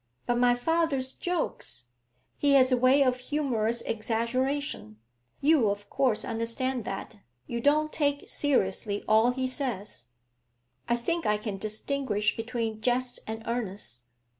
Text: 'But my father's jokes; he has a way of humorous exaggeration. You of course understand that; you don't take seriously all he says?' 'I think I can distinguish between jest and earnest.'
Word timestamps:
'But 0.25 0.39
my 0.39 0.55
father's 0.55 1.13
jokes; 1.13 1.89
he 2.39 2.53
has 2.53 2.71
a 2.71 2.75
way 2.75 3.03
of 3.03 3.17
humorous 3.19 3.83
exaggeration. 3.83 4.97
You 5.41 5.69
of 5.69 5.91
course 5.91 6.25
understand 6.25 6.85
that; 6.85 7.17
you 7.45 7.61
don't 7.61 7.93
take 7.93 8.27
seriously 8.27 9.03
all 9.07 9.29
he 9.29 9.45
says?' 9.45 10.07
'I 10.89 10.95
think 10.95 11.27
I 11.27 11.37
can 11.37 11.59
distinguish 11.59 12.35
between 12.35 12.81
jest 12.81 13.19
and 13.27 13.43
earnest.' 13.45 14.07